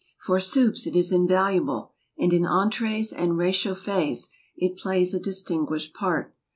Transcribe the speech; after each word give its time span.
For 0.19 0.39
soups 0.39 0.87
it 0.87 0.95
is 0.95 1.11
invaluable, 1.11 1.91
and 2.17 2.33
in 2.33 2.43
entrees 2.43 3.13
and 3.13 3.33
réchauffés 3.33 4.29
it 4.57 4.75
plays 4.75 5.13
a 5.13 5.19
distinguished 5.19 5.93
part. 5.93 6.33